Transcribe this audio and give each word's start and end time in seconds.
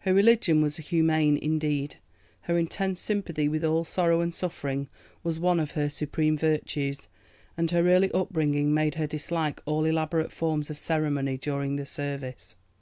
Her 0.00 0.12
religion 0.12 0.60
was 0.60 0.78
'humane' 0.78 1.36
indeed, 1.36 1.98
her 2.40 2.58
intense 2.58 3.00
sympathy 3.00 3.48
with 3.48 3.62
all 3.64 3.84
sorrow 3.84 4.20
and 4.20 4.34
suffering 4.34 4.88
was 5.22 5.38
one 5.38 5.60
of 5.60 5.70
her 5.78 5.88
supreme 5.88 6.36
virtues, 6.36 7.06
and 7.56 7.70
her 7.70 7.88
early 7.88 8.10
upbringing 8.10 8.74
made 8.74 8.96
her 8.96 9.06
dislike 9.06 9.62
all 9.66 9.84
elaborate 9.84 10.32
forms 10.32 10.68
of 10.68 10.80
ceremony 10.80 11.36
during 11.38 11.76
the 11.76 11.86
service. 11.86 12.56